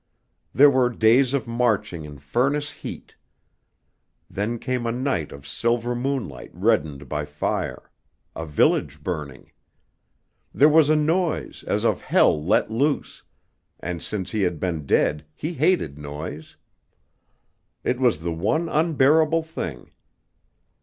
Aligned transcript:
There 0.51 0.67
were 0.71 0.89
days 0.89 1.31
of 1.35 1.45
marching 1.45 2.05
in 2.05 2.17
furnace 2.17 2.71
heat. 2.71 3.15
Then 4.31 4.57
came 4.57 4.87
a 4.87 4.91
night 4.91 5.31
of 5.31 5.45
silver 5.47 5.93
moonlight 5.93 6.49
reddened 6.55 7.07
by 7.07 7.23
fire; 7.25 7.91
a 8.35 8.47
village 8.47 9.03
burning. 9.03 9.51
There 10.55 10.67
was 10.69 10.89
a 10.89 10.95
noise 10.95 11.63
as 11.65 11.85
of 11.85 12.01
hell 12.01 12.43
let 12.43 12.71
loose: 12.71 13.21
and 13.79 14.01
since 14.01 14.31
he 14.31 14.41
had 14.41 14.59
been 14.59 14.87
dead 14.87 15.23
he 15.35 15.53
hated 15.53 15.99
noise. 15.99 16.57
It 17.83 17.99
was 17.99 18.21
the 18.23 18.33
one 18.33 18.69
unbearable 18.69 19.43
thing. 19.43 19.91